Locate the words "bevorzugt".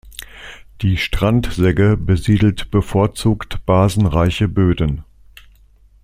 2.71-3.63